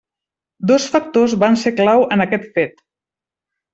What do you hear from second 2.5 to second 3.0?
fet.